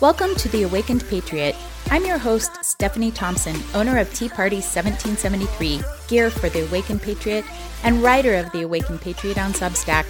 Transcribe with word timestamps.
Welcome 0.00 0.36
to 0.36 0.48
The 0.50 0.62
Awakened 0.62 1.04
Patriot. 1.08 1.56
I'm 1.90 2.04
your 2.04 2.18
host, 2.18 2.52
Stephany 2.62 3.12
Thompson, 3.12 3.56
owner 3.74 3.98
of 3.98 4.14
Tea 4.14 4.28
Party 4.28 4.58
1773, 4.58 5.80
gear 6.06 6.30
for 6.30 6.48
The 6.48 6.64
Awakened 6.68 7.02
Patriot, 7.02 7.44
and 7.82 8.00
writer 8.00 8.34
of 8.34 8.48
The 8.52 8.62
Awakened 8.62 9.00
Patriot 9.00 9.38
on 9.38 9.52
Substack. 9.52 10.06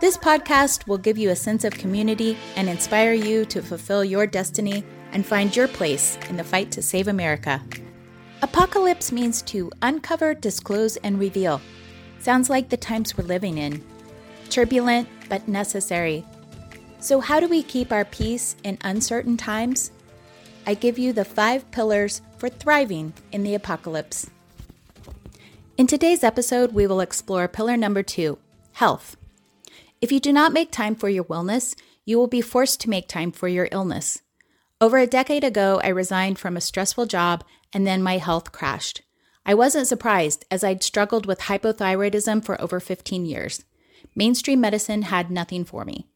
This 0.00 0.16
podcast 0.16 0.88
will 0.88 0.98
give 0.98 1.16
you 1.16 1.30
a 1.30 1.36
sense 1.36 1.62
of 1.62 1.74
community 1.74 2.36
and 2.56 2.68
inspire 2.68 3.12
you 3.12 3.44
to 3.44 3.62
fulfill 3.62 4.04
your 4.04 4.26
destiny 4.26 4.82
and 5.12 5.24
find 5.24 5.54
your 5.54 5.68
place 5.68 6.18
in 6.28 6.36
the 6.36 6.42
fight 6.42 6.72
to 6.72 6.82
save 6.82 7.06
America. 7.06 7.62
Apocalypse 8.42 9.12
means 9.12 9.42
to 9.42 9.70
uncover, 9.82 10.34
disclose, 10.34 10.96
and 10.96 11.20
reveal. 11.20 11.60
Sounds 12.18 12.50
like 12.50 12.68
the 12.68 12.76
times 12.76 13.16
we're 13.16 13.22
living 13.22 13.58
in. 13.58 13.80
Turbulent, 14.50 15.08
but 15.28 15.46
necessary. 15.46 16.26
So, 17.04 17.20
how 17.20 17.38
do 17.38 17.48
we 17.48 17.62
keep 17.62 17.92
our 17.92 18.06
peace 18.06 18.56
in 18.64 18.78
uncertain 18.80 19.36
times? 19.36 19.90
I 20.66 20.72
give 20.72 20.98
you 20.98 21.12
the 21.12 21.26
five 21.26 21.70
pillars 21.70 22.22
for 22.38 22.48
thriving 22.48 23.12
in 23.30 23.42
the 23.42 23.54
apocalypse. 23.54 24.30
In 25.76 25.86
today's 25.86 26.24
episode, 26.24 26.72
we 26.72 26.86
will 26.86 27.00
explore 27.00 27.46
pillar 27.46 27.76
number 27.76 28.02
two 28.02 28.38
health. 28.72 29.18
If 30.00 30.12
you 30.12 30.18
do 30.18 30.32
not 30.32 30.54
make 30.54 30.70
time 30.70 30.94
for 30.94 31.10
your 31.10 31.24
wellness, 31.24 31.78
you 32.06 32.16
will 32.16 32.26
be 32.26 32.40
forced 32.40 32.80
to 32.80 32.88
make 32.88 33.06
time 33.06 33.32
for 33.32 33.48
your 33.48 33.68
illness. 33.70 34.22
Over 34.80 34.96
a 34.96 35.06
decade 35.06 35.44
ago, 35.44 35.82
I 35.84 35.88
resigned 35.88 36.38
from 36.38 36.56
a 36.56 36.62
stressful 36.62 37.04
job 37.04 37.44
and 37.74 37.86
then 37.86 38.02
my 38.02 38.16
health 38.16 38.50
crashed. 38.50 39.02
I 39.44 39.52
wasn't 39.52 39.88
surprised 39.88 40.46
as 40.50 40.64
I'd 40.64 40.82
struggled 40.82 41.26
with 41.26 41.40
hypothyroidism 41.40 42.42
for 42.42 42.58
over 42.62 42.80
15 42.80 43.26
years. 43.26 43.62
Mainstream 44.16 44.62
medicine 44.62 45.02
had 45.02 45.30
nothing 45.30 45.66
for 45.66 45.84
me. 45.84 46.08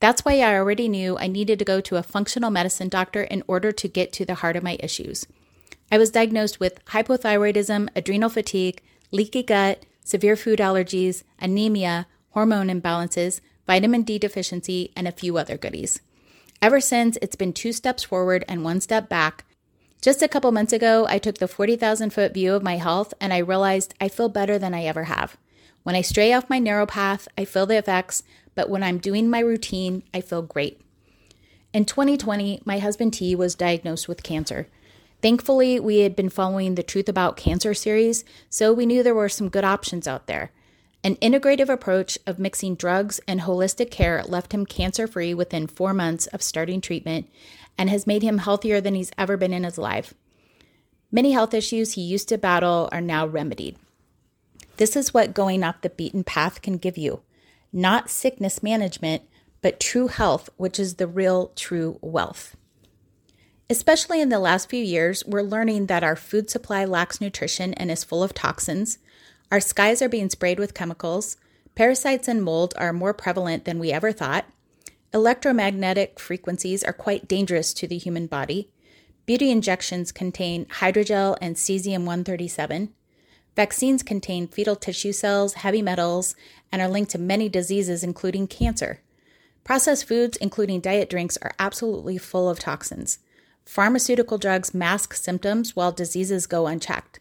That's 0.00 0.24
why 0.24 0.40
I 0.40 0.54
already 0.54 0.88
knew 0.88 1.16
I 1.16 1.26
needed 1.26 1.58
to 1.58 1.64
go 1.64 1.80
to 1.80 1.96
a 1.96 2.02
functional 2.02 2.50
medicine 2.50 2.88
doctor 2.88 3.22
in 3.22 3.42
order 3.46 3.72
to 3.72 3.88
get 3.88 4.12
to 4.14 4.24
the 4.24 4.36
heart 4.36 4.56
of 4.56 4.62
my 4.62 4.76
issues. 4.80 5.26
I 5.90 5.98
was 5.98 6.10
diagnosed 6.10 6.60
with 6.60 6.84
hypothyroidism, 6.86 7.88
adrenal 7.96 8.28
fatigue, 8.28 8.82
leaky 9.10 9.42
gut, 9.42 9.86
severe 10.04 10.36
food 10.36 10.58
allergies, 10.58 11.22
anemia, 11.38 12.06
hormone 12.30 12.68
imbalances, 12.68 13.40
vitamin 13.66 14.02
D 14.02 14.18
deficiency, 14.18 14.92
and 14.94 15.08
a 15.08 15.12
few 15.12 15.38
other 15.38 15.56
goodies. 15.56 16.00
Ever 16.60 16.80
since, 16.80 17.16
it's 17.22 17.36
been 17.36 17.52
two 17.52 17.72
steps 17.72 18.02
forward 18.02 18.44
and 18.48 18.64
one 18.64 18.80
step 18.80 19.08
back. 19.08 19.44
Just 20.02 20.22
a 20.22 20.28
couple 20.28 20.52
months 20.52 20.72
ago, 20.72 21.06
I 21.08 21.18
took 21.18 21.38
the 21.38 21.48
40,000 21.48 22.10
foot 22.10 22.34
view 22.34 22.54
of 22.54 22.62
my 22.62 22.76
health 22.76 23.14
and 23.20 23.32
I 23.32 23.38
realized 23.38 23.94
I 24.00 24.08
feel 24.08 24.28
better 24.28 24.58
than 24.58 24.74
I 24.74 24.84
ever 24.84 25.04
have. 25.04 25.36
When 25.82 25.96
I 25.96 26.02
stray 26.02 26.32
off 26.32 26.50
my 26.50 26.58
narrow 26.58 26.86
path, 26.86 27.28
I 27.38 27.44
feel 27.44 27.66
the 27.66 27.78
effects, 27.78 28.22
but 28.56 28.68
when 28.68 28.82
I'm 28.82 28.98
doing 28.98 29.30
my 29.30 29.38
routine, 29.38 30.02
I 30.12 30.20
feel 30.20 30.42
great. 30.42 30.80
In 31.72 31.84
2020, 31.84 32.62
my 32.64 32.80
husband 32.80 33.12
T 33.12 33.36
was 33.36 33.54
diagnosed 33.54 34.08
with 34.08 34.24
cancer. 34.24 34.66
Thankfully, 35.22 35.78
we 35.78 35.98
had 35.98 36.16
been 36.16 36.30
following 36.30 36.74
the 36.74 36.82
Truth 36.82 37.08
About 37.08 37.36
Cancer 37.36 37.74
series, 37.74 38.24
so 38.50 38.72
we 38.72 38.86
knew 38.86 39.02
there 39.02 39.14
were 39.14 39.28
some 39.28 39.48
good 39.48 39.64
options 39.64 40.08
out 40.08 40.26
there. 40.26 40.50
An 41.04 41.16
integrative 41.16 41.68
approach 41.68 42.18
of 42.26 42.38
mixing 42.38 42.74
drugs 42.74 43.20
and 43.28 43.42
holistic 43.42 43.90
care 43.90 44.24
left 44.24 44.52
him 44.52 44.66
cancer 44.66 45.06
free 45.06 45.34
within 45.34 45.66
four 45.66 45.94
months 45.94 46.26
of 46.28 46.42
starting 46.42 46.80
treatment 46.80 47.28
and 47.78 47.90
has 47.90 48.06
made 48.06 48.22
him 48.22 48.38
healthier 48.38 48.80
than 48.80 48.94
he's 48.94 49.12
ever 49.16 49.36
been 49.36 49.52
in 49.52 49.64
his 49.64 49.78
life. 49.78 50.14
Many 51.12 51.32
health 51.32 51.54
issues 51.54 51.92
he 51.92 52.02
used 52.02 52.28
to 52.30 52.38
battle 52.38 52.88
are 52.90 53.00
now 53.00 53.26
remedied. 53.26 53.76
This 54.78 54.96
is 54.96 55.14
what 55.14 55.34
going 55.34 55.62
off 55.62 55.82
the 55.82 55.90
beaten 55.90 56.24
path 56.24 56.60
can 56.62 56.78
give 56.78 56.98
you 56.98 57.20
not 57.72 58.10
sickness 58.10 58.62
management, 58.62 59.22
but 59.62 59.80
true 59.80 60.08
health, 60.08 60.48
which 60.56 60.78
is 60.78 60.94
the 60.94 61.06
real 61.06 61.48
true 61.56 61.98
wealth. 62.00 62.56
Especially 63.68 64.20
in 64.20 64.28
the 64.28 64.38
last 64.38 64.70
few 64.70 64.82
years, 64.82 65.24
we're 65.26 65.42
learning 65.42 65.86
that 65.86 66.04
our 66.04 66.14
food 66.14 66.48
supply 66.48 66.84
lacks 66.84 67.20
nutrition 67.20 67.74
and 67.74 67.90
is 67.90 68.04
full 68.04 68.22
of 68.22 68.32
toxins. 68.32 68.98
Our 69.50 69.60
skies 69.60 70.00
are 70.00 70.08
being 70.08 70.30
sprayed 70.30 70.60
with 70.60 70.74
chemicals. 70.74 71.36
Parasites 71.74 72.28
and 72.28 72.42
mold 72.42 72.74
are 72.76 72.92
more 72.92 73.12
prevalent 73.12 73.64
than 73.64 73.78
we 73.78 73.90
ever 73.90 74.12
thought. 74.12 74.46
Electromagnetic 75.12 76.20
frequencies 76.20 76.84
are 76.84 76.92
quite 76.92 77.26
dangerous 77.26 77.74
to 77.74 77.88
the 77.88 77.98
human 77.98 78.26
body. 78.28 78.70
Beauty 79.24 79.50
injections 79.50 80.12
contain 80.12 80.66
hydrogel 80.66 81.36
and 81.40 81.56
cesium 81.56 82.04
137. 82.04 82.92
Vaccines 83.56 84.02
contain 84.02 84.46
fetal 84.46 84.76
tissue 84.76 85.12
cells, 85.12 85.54
heavy 85.54 85.80
metals, 85.80 86.36
and 86.70 86.82
are 86.82 86.88
linked 86.88 87.10
to 87.12 87.18
many 87.18 87.48
diseases, 87.48 88.04
including 88.04 88.46
cancer. 88.46 89.00
Processed 89.64 90.06
foods, 90.06 90.36
including 90.36 90.80
diet 90.80 91.08
drinks, 91.08 91.38
are 91.38 91.54
absolutely 91.58 92.18
full 92.18 92.50
of 92.50 92.58
toxins. 92.58 93.18
Pharmaceutical 93.64 94.38
drugs 94.38 94.74
mask 94.74 95.14
symptoms 95.14 95.74
while 95.74 95.90
diseases 95.90 96.46
go 96.46 96.66
unchecked. 96.66 97.18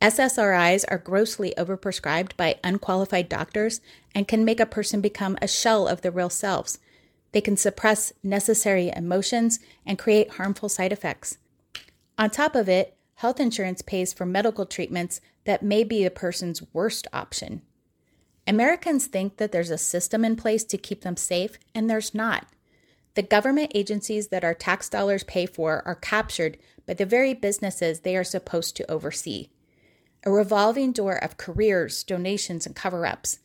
SSRIs 0.00 0.84
are 0.88 0.98
grossly 0.98 1.52
overprescribed 1.58 2.36
by 2.36 2.58
unqualified 2.62 3.28
doctors 3.28 3.80
and 4.14 4.28
can 4.28 4.44
make 4.44 4.60
a 4.60 4.66
person 4.66 5.00
become 5.00 5.36
a 5.42 5.48
shell 5.48 5.88
of 5.88 6.02
their 6.02 6.12
real 6.12 6.30
selves. 6.30 6.78
They 7.32 7.40
can 7.40 7.56
suppress 7.56 8.12
necessary 8.22 8.92
emotions 8.94 9.58
and 9.84 9.98
create 9.98 10.32
harmful 10.32 10.68
side 10.68 10.92
effects. 10.92 11.38
On 12.16 12.30
top 12.30 12.54
of 12.54 12.68
it, 12.68 12.96
health 13.16 13.40
insurance 13.40 13.82
pays 13.82 14.12
for 14.12 14.24
medical 14.24 14.66
treatments 14.66 15.20
that 15.44 15.62
may 15.62 15.84
be 15.84 16.04
a 16.04 16.10
person's 16.10 16.62
worst 16.72 17.06
option. 17.12 17.62
Americans 18.46 19.06
think 19.06 19.38
that 19.38 19.52
there's 19.52 19.70
a 19.70 19.78
system 19.78 20.24
in 20.24 20.36
place 20.36 20.64
to 20.64 20.78
keep 20.78 21.02
them 21.02 21.16
safe, 21.16 21.58
and 21.74 21.88
there's 21.88 22.14
not. 22.14 22.46
The 23.14 23.22
government 23.22 23.72
agencies 23.74 24.28
that 24.28 24.44
our 24.44 24.54
tax 24.54 24.88
dollars 24.88 25.24
pay 25.24 25.46
for 25.46 25.82
are 25.86 25.94
captured 25.94 26.58
by 26.86 26.94
the 26.94 27.06
very 27.06 27.32
businesses 27.32 28.00
they 28.00 28.16
are 28.16 28.24
supposed 28.24 28.76
to 28.76 28.90
oversee. 28.90 29.48
A 30.24 30.30
revolving 30.30 30.92
door 30.92 31.22
of 31.22 31.36
careers, 31.36 32.02
donations, 32.02 32.66
and 32.66 32.74
cover 32.74 33.06
ups. 33.06 33.38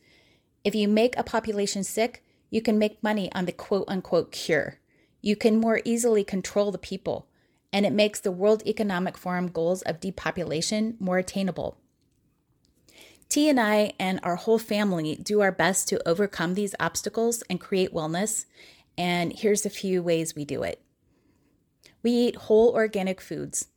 If 0.64 0.74
you 0.74 0.88
make 0.88 1.16
a 1.16 1.22
population 1.22 1.84
sick, 1.84 2.24
you 2.50 2.60
can 2.60 2.78
make 2.78 3.02
money 3.02 3.30
on 3.32 3.46
the 3.46 3.52
quote 3.52 3.84
unquote 3.88 4.32
cure. 4.32 4.78
You 5.22 5.36
can 5.36 5.60
more 5.60 5.80
easily 5.84 6.24
control 6.24 6.72
the 6.72 6.78
people, 6.78 7.28
and 7.72 7.86
it 7.86 7.92
makes 7.92 8.20
the 8.20 8.32
World 8.32 8.62
Economic 8.66 9.16
Forum 9.16 9.48
goals 9.48 9.82
of 9.82 10.00
depopulation 10.00 10.96
more 10.98 11.18
attainable. 11.18 11.78
T 13.30 13.48
and 13.48 13.60
I 13.60 13.92
and 14.00 14.18
our 14.24 14.34
whole 14.34 14.58
family 14.58 15.14
do 15.14 15.40
our 15.40 15.52
best 15.52 15.88
to 15.88 16.08
overcome 16.08 16.54
these 16.54 16.74
obstacles 16.80 17.44
and 17.48 17.60
create 17.60 17.94
wellness. 17.94 18.44
And 18.98 19.32
here's 19.32 19.64
a 19.64 19.70
few 19.70 20.02
ways 20.02 20.34
we 20.34 20.44
do 20.44 20.64
it. 20.64 20.82
We 22.02 22.10
eat 22.10 22.34
whole 22.36 22.70
organic 22.70 23.20
foods. 23.20 23.68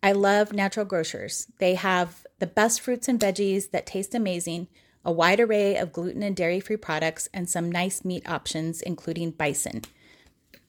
I 0.00 0.12
love 0.12 0.52
natural 0.52 0.86
grocers. 0.86 1.48
They 1.58 1.74
have 1.74 2.24
the 2.38 2.46
best 2.46 2.80
fruits 2.80 3.08
and 3.08 3.18
veggies 3.18 3.72
that 3.72 3.84
taste 3.84 4.14
amazing, 4.14 4.68
a 5.04 5.10
wide 5.10 5.40
array 5.40 5.76
of 5.76 5.92
gluten 5.92 6.22
and 6.22 6.36
dairy 6.36 6.60
free 6.60 6.76
products, 6.76 7.28
and 7.34 7.50
some 7.50 7.70
nice 7.70 8.04
meat 8.04 8.28
options, 8.30 8.80
including 8.80 9.32
bison. 9.32 9.82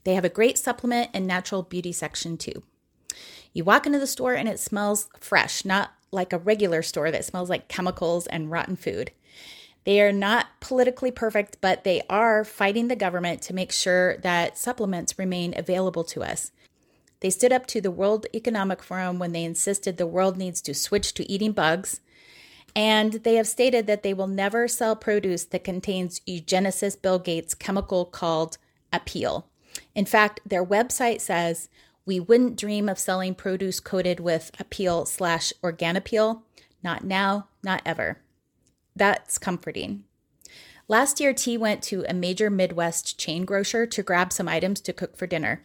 They 0.03 0.15
have 0.15 0.25
a 0.25 0.29
great 0.29 0.57
supplement 0.57 1.11
and 1.13 1.27
natural 1.27 1.61
beauty 1.61 1.91
section 1.91 2.37
too. 2.37 2.63
You 3.53 3.65
walk 3.65 3.85
into 3.85 3.99
the 3.99 4.07
store 4.07 4.33
and 4.33 4.49
it 4.49 4.59
smells 4.59 5.09
fresh, 5.19 5.63
not 5.63 5.91
like 6.11 6.33
a 6.33 6.37
regular 6.37 6.81
store 6.81 7.11
that 7.11 7.25
smells 7.25 7.49
like 7.49 7.67
chemicals 7.67 8.27
and 8.27 8.51
rotten 8.51 8.75
food. 8.75 9.11
They 9.83 10.01
are 10.01 10.11
not 10.11 10.47
politically 10.59 11.11
perfect, 11.11 11.57
but 11.59 11.83
they 11.83 12.01
are 12.09 12.43
fighting 12.43 12.87
the 12.87 12.95
government 12.95 13.41
to 13.43 13.55
make 13.55 13.71
sure 13.71 14.17
that 14.17 14.57
supplements 14.57 15.17
remain 15.17 15.53
available 15.57 16.03
to 16.05 16.23
us. 16.23 16.51
They 17.21 17.29
stood 17.29 17.51
up 17.51 17.65
to 17.67 17.81
the 17.81 17.91
World 17.91 18.25
Economic 18.33 18.83
Forum 18.83 19.17
when 19.19 19.31
they 19.31 19.43
insisted 19.43 19.97
the 19.97 20.07
world 20.07 20.37
needs 20.37 20.61
to 20.61 20.73
switch 20.73 21.13
to 21.15 21.31
eating 21.31 21.51
bugs. 21.51 21.99
And 22.75 23.13
they 23.13 23.35
have 23.35 23.47
stated 23.47 23.87
that 23.87 24.01
they 24.03 24.13
will 24.13 24.27
never 24.27 24.67
sell 24.67 24.95
produce 24.95 25.43
that 25.45 25.63
contains 25.63 26.21
eugenicist 26.21 27.01
Bill 27.01 27.19
Gates 27.19 27.53
chemical 27.53 28.05
called 28.05 28.57
Apeel. 28.93 29.43
In 29.93 30.05
fact, 30.05 30.41
their 30.45 30.65
website 30.65 31.21
says 31.21 31.69
we 32.05 32.19
wouldn't 32.19 32.57
dream 32.57 32.89
of 32.89 32.99
selling 32.99 33.35
produce 33.35 33.79
coated 33.79 34.19
with 34.19 34.51
Apeel 34.57 35.07
slash 35.07 35.53
Organipeel. 35.63 36.41
Not 36.83 37.03
now, 37.03 37.47
not 37.63 37.81
ever. 37.85 38.19
That's 38.95 39.37
comforting. 39.37 40.03
Last 40.87 41.19
year, 41.19 41.33
T 41.33 41.57
went 41.57 41.83
to 41.83 42.03
a 42.09 42.13
major 42.13 42.49
Midwest 42.49 43.17
chain 43.17 43.45
grocer 43.45 43.85
to 43.85 44.03
grab 44.03 44.33
some 44.33 44.47
items 44.47 44.81
to 44.81 44.93
cook 44.93 45.15
for 45.15 45.27
dinner. 45.27 45.63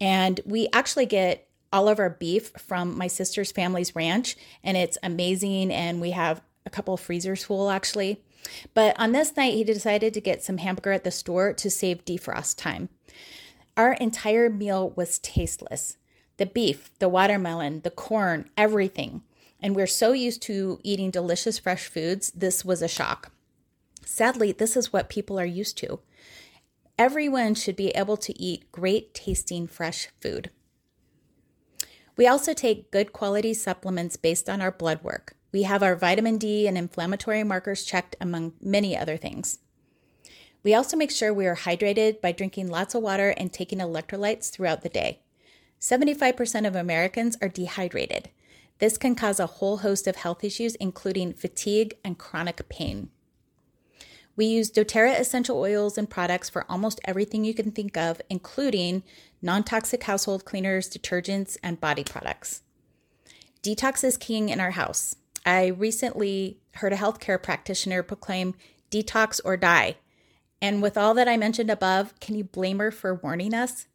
And 0.00 0.40
we 0.44 0.68
actually 0.72 1.06
get 1.06 1.46
all 1.72 1.88
of 1.88 1.98
our 1.98 2.10
beef 2.10 2.50
from 2.58 2.96
my 2.96 3.06
sister's 3.06 3.52
family's 3.52 3.94
ranch, 3.94 4.36
and 4.64 4.76
it's 4.76 4.98
amazing. 5.02 5.70
And 5.70 6.00
we 6.00 6.12
have 6.12 6.42
a 6.64 6.70
couple 6.70 6.96
freezers 6.96 7.44
full 7.44 7.70
actually. 7.70 8.22
But 8.74 8.98
on 8.98 9.12
this 9.12 9.36
night, 9.36 9.54
he 9.54 9.64
decided 9.64 10.14
to 10.14 10.20
get 10.20 10.42
some 10.42 10.58
hamburger 10.58 10.92
at 10.92 11.04
the 11.04 11.10
store 11.10 11.52
to 11.54 11.70
save 11.70 12.04
defrost 12.04 12.56
time. 12.56 12.88
Our 13.76 13.92
entire 13.94 14.48
meal 14.48 14.90
was 14.90 15.18
tasteless 15.18 15.98
the 16.38 16.46
beef, 16.46 16.90
the 16.98 17.08
watermelon, 17.08 17.80
the 17.80 17.90
corn, 17.90 18.50
everything. 18.58 19.22
And 19.58 19.74
we're 19.74 19.86
so 19.86 20.12
used 20.12 20.42
to 20.42 20.78
eating 20.82 21.10
delicious 21.10 21.58
fresh 21.58 21.86
foods, 21.86 22.30
this 22.32 22.62
was 22.62 22.82
a 22.82 22.88
shock. 22.88 23.32
Sadly, 24.04 24.52
this 24.52 24.76
is 24.76 24.92
what 24.92 25.08
people 25.08 25.40
are 25.40 25.46
used 25.46 25.78
to. 25.78 26.00
Everyone 26.98 27.54
should 27.54 27.76
be 27.76 27.88
able 27.88 28.18
to 28.18 28.38
eat 28.38 28.70
great 28.70 29.14
tasting 29.14 29.66
fresh 29.66 30.08
food. 30.20 30.50
We 32.16 32.26
also 32.26 32.54
take 32.54 32.90
good 32.90 33.12
quality 33.12 33.52
supplements 33.54 34.16
based 34.16 34.48
on 34.48 34.60
our 34.60 34.70
blood 34.70 35.02
work. 35.02 35.36
We 35.52 35.62
have 35.62 35.82
our 35.82 35.96
vitamin 35.96 36.38
D 36.38 36.66
and 36.66 36.76
inflammatory 36.76 37.44
markers 37.44 37.84
checked, 37.84 38.16
among 38.20 38.52
many 38.60 38.96
other 38.96 39.16
things. 39.16 39.58
We 40.66 40.74
also 40.74 40.96
make 40.96 41.12
sure 41.12 41.32
we 41.32 41.46
are 41.46 41.54
hydrated 41.54 42.20
by 42.20 42.32
drinking 42.32 42.70
lots 42.70 42.96
of 42.96 43.02
water 43.04 43.32
and 43.36 43.52
taking 43.52 43.78
electrolytes 43.78 44.50
throughout 44.50 44.82
the 44.82 44.88
day. 44.88 45.20
75% 45.80 46.66
of 46.66 46.74
Americans 46.74 47.38
are 47.40 47.48
dehydrated. 47.48 48.30
This 48.80 48.98
can 48.98 49.14
cause 49.14 49.38
a 49.38 49.46
whole 49.46 49.76
host 49.76 50.08
of 50.08 50.16
health 50.16 50.42
issues, 50.42 50.74
including 50.74 51.34
fatigue 51.34 51.94
and 52.02 52.18
chronic 52.18 52.68
pain. 52.68 53.10
We 54.34 54.46
use 54.46 54.68
doTERRA 54.68 55.20
essential 55.20 55.56
oils 55.56 55.96
and 55.96 56.10
products 56.10 56.48
for 56.48 56.68
almost 56.68 57.00
everything 57.04 57.44
you 57.44 57.54
can 57.54 57.70
think 57.70 57.96
of, 57.96 58.20
including 58.28 59.04
non 59.40 59.62
toxic 59.62 60.02
household 60.02 60.44
cleaners, 60.44 60.90
detergents, 60.90 61.56
and 61.62 61.80
body 61.80 62.02
products. 62.02 62.62
Detox 63.62 64.02
is 64.02 64.16
king 64.16 64.48
in 64.48 64.58
our 64.58 64.72
house. 64.72 65.14
I 65.46 65.66
recently 65.66 66.58
heard 66.72 66.92
a 66.92 66.96
healthcare 66.96 67.40
practitioner 67.40 68.02
proclaim 68.02 68.56
detox 68.90 69.40
or 69.44 69.56
die. 69.56 69.98
And 70.60 70.82
with 70.82 70.96
all 70.96 71.14
that 71.14 71.28
I 71.28 71.36
mentioned 71.36 71.70
above, 71.70 72.18
can 72.20 72.34
you 72.34 72.44
blame 72.44 72.78
her 72.78 72.90
for 72.90 73.14
warning 73.14 73.54
us? 73.54 73.86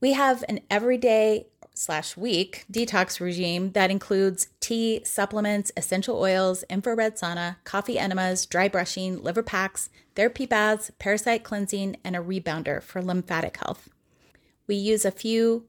We 0.00 0.12
have 0.12 0.44
an 0.48 0.60
everyday 0.70 1.46
slash 1.74 2.16
week 2.16 2.64
detox 2.72 3.20
regime 3.20 3.72
that 3.72 3.90
includes 3.90 4.48
tea, 4.60 5.02
supplements, 5.04 5.70
essential 5.76 6.18
oils, 6.18 6.64
infrared 6.70 7.16
sauna, 7.16 7.56
coffee 7.64 7.98
enemas, 7.98 8.46
dry 8.46 8.68
brushing, 8.68 9.22
liver 9.22 9.42
packs, 9.42 9.90
therapy 10.14 10.46
baths, 10.46 10.90
parasite 10.98 11.44
cleansing, 11.44 11.96
and 12.02 12.16
a 12.16 12.20
rebounder 12.20 12.82
for 12.82 13.02
lymphatic 13.02 13.58
health. 13.58 13.88
We 14.66 14.76
use 14.76 15.04
a 15.04 15.10
few 15.10 15.66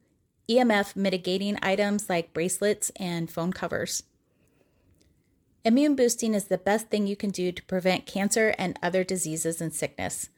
EMF 0.49 0.95
mitigating 0.95 1.57
items 1.61 2.09
like 2.09 2.33
bracelets 2.33 2.89
and 2.95 3.29
phone 3.29 3.51
covers. 3.51 4.03
Immune 5.67 5.97
boosting 5.97 6.33
is 6.33 6.45
the 6.45 6.57
best 6.57 6.87
thing 6.87 7.07
you 7.07 7.17
can 7.17 7.29
do 7.29 7.51
to 7.51 7.63
prevent 7.63 8.05
cancer 8.05 8.55
and 8.57 8.79
other 8.81 9.03
diseases 9.03 9.59
and 9.59 9.73
sickness. 9.73 10.29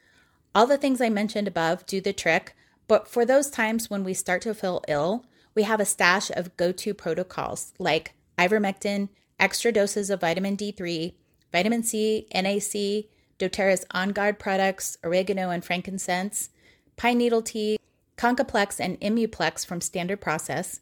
All 0.55 0.65
the 0.65 0.75
things 0.75 1.01
I 1.01 1.09
mentioned 1.09 1.47
above 1.47 1.85
do 1.85 2.01
the 2.01 2.13
trick, 2.13 2.55
but 2.87 3.07
for 3.07 3.27
those 3.27 3.51
times 3.51 3.91
when 3.91 4.03
we 4.03 4.15
start 4.15 4.41
to 4.41 4.55
feel 4.55 4.83
ill, 4.87 5.27
we 5.53 5.61
have 5.61 5.79
a 5.79 5.85
stash 5.85 6.31
of 6.31 6.57
go 6.57 6.71
to 6.71 6.95
protocols 6.95 7.73
like 7.77 8.15
ivermectin, 8.39 9.09
extra 9.39 9.71
doses 9.71 10.09
of 10.09 10.21
vitamin 10.21 10.57
D3, 10.57 11.13
vitamin 11.51 11.83
C, 11.83 12.25
NAC, 12.33 13.05
doTERRA's 13.37 13.85
On 13.91 14.09
Guard 14.09 14.39
products, 14.39 14.97
oregano 15.03 15.51
and 15.51 15.63
frankincense, 15.63 16.49
pine 16.97 17.19
needle 17.19 17.43
tea, 17.43 17.77
Congaplex 18.17 18.79
and 18.79 18.99
Immuplex 18.99 19.63
from 19.63 19.79
Standard 19.79 20.21
Process, 20.21 20.79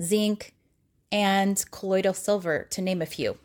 zinc, 0.00 0.54
and 1.12 1.62
colloidal 1.70 2.14
silver, 2.14 2.66
to 2.70 2.80
name 2.80 3.02
a 3.02 3.06
few. 3.06 3.36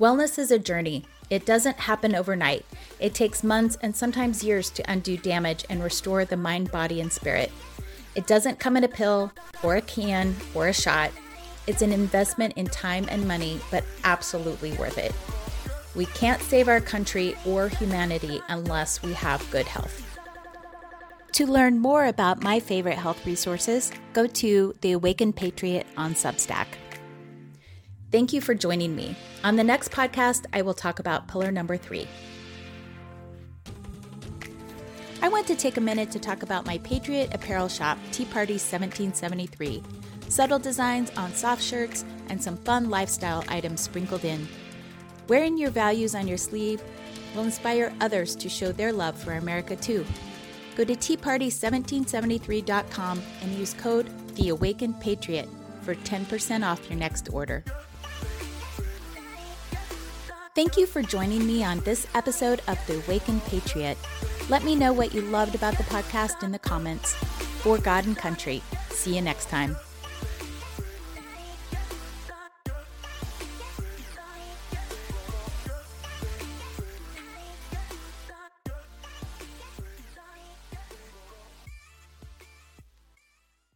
Wellness 0.00 0.38
is 0.38 0.50
a 0.50 0.58
journey. 0.58 1.04
It 1.28 1.44
doesn't 1.44 1.80
happen 1.80 2.14
overnight. 2.14 2.64
It 2.98 3.12
takes 3.12 3.44
months 3.44 3.76
and 3.82 3.94
sometimes 3.94 4.42
years 4.42 4.70
to 4.70 4.90
undo 4.90 5.18
damage 5.18 5.66
and 5.68 5.82
restore 5.82 6.24
the 6.24 6.38
mind, 6.38 6.72
body, 6.72 7.02
and 7.02 7.12
spirit. 7.12 7.52
It 8.14 8.26
doesn't 8.26 8.58
come 8.58 8.78
in 8.78 8.84
a 8.84 8.88
pill 8.88 9.30
or 9.62 9.76
a 9.76 9.82
can 9.82 10.34
or 10.54 10.68
a 10.68 10.72
shot. 10.72 11.10
It's 11.66 11.82
an 11.82 11.92
investment 11.92 12.54
in 12.56 12.64
time 12.64 13.08
and 13.10 13.28
money, 13.28 13.60
but 13.70 13.84
absolutely 14.02 14.72
worth 14.72 14.96
it. 14.96 15.12
We 15.94 16.06
can't 16.06 16.40
save 16.40 16.68
our 16.68 16.80
country 16.80 17.36
or 17.44 17.68
humanity 17.68 18.40
unless 18.48 19.02
we 19.02 19.12
have 19.12 19.50
good 19.50 19.66
health. 19.66 20.18
To 21.32 21.46
learn 21.46 21.78
more 21.78 22.06
about 22.06 22.42
my 22.42 22.58
favorite 22.58 22.96
health 22.96 23.26
resources, 23.26 23.92
go 24.14 24.26
to 24.26 24.74
The 24.80 24.92
Awakened 24.92 25.36
Patriot 25.36 25.86
on 25.98 26.14
Substack. 26.14 26.68
Thank 28.10 28.32
you 28.32 28.40
for 28.40 28.54
joining 28.54 28.96
me. 28.96 29.14
On 29.44 29.56
the 29.56 29.64
next 29.64 29.92
podcast, 29.92 30.46
I 30.52 30.62
will 30.62 30.74
talk 30.74 30.98
about 30.98 31.28
pillar 31.28 31.52
number 31.52 31.76
three 31.76 32.08
I 35.22 35.28
want 35.28 35.46
to 35.48 35.54
take 35.54 35.76
a 35.76 35.82
minute 35.82 36.10
to 36.12 36.18
talk 36.18 36.42
about 36.42 36.64
my 36.64 36.78
Patriot 36.78 37.34
apparel 37.34 37.68
shop, 37.68 37.98
Tea 38.10 38.24
Party 38.24 38.54
1773. 38.54 39.82
Subtle 40.28 40.58
designs 40.58 41.10
on 41.14 41.34
soft 41.34 41.62
shirts 41.62 42.06
and 42.30 42.42
some 42.42 42.56
fun 42.56 42.88
lifestyle 42.88 43.44
items 43.48 43.82
sprinkled 43.82 44.24
in. 44.24 44.48
Wearing 45.28 45.58
your 45.58 45.70
values 45.70 46.14
on 46.14 46.26
your 46.26 46.38
sleeve 46.38 46.82
will 47.34 47.42
inspire 47.42 47.92
others 48.00 48.34
to 48.36 48.48
show 48.48 48.72
their 48.72 48.94
love 48.94 49.14
for 49.14 49.34
America 49.34 49.76
too. 49.76 50.06
Go 50.74 50.84
to 50.84 50.94
teaparty1773.com 50.94 53.22
and 53.42 53.52
use 53.52 53.74
code 53.74 54.08
The 54.36 54.48
Awakened 54.48 55.02
Patriot 55.02 55.50
for 55.82 55.94
10% 55.94 56.66
off 56.66 56.88
your 56.88 56.98
next 56.98 57.28
order. 57.30 57.62
Thank 60.52 60.76
you 60.76 60.86
for 60.86 61.00
joining 61.00 61.46
me 61.46 61.62
on 61.62 61.78
this 61.80 62.08
episode 62.14 62.60
of 62.66 62.76
The 62.88 63.00
Awakened 63.04 63.44
Patriot. 63.44 63.96
Let 64.48 64.64
me 64.64 64.74
know 64.74 64.92
what 64.92 65.14
you 65.14 65.22
loved 65.22 65.54
about 65.54 65.76
the 65.78 65.84
podcast 65.84 66.42
in 66.42 66.50
the 66.50 66.58
comments. 66.58 67.14
For 67.62 67.78
God 67.78 68.04
and 68.04 68.16
country. 68.16 68.60
See 68.88 69.14
you 69.14 69.22
next 69.22 69.48
time. 69.48 69.76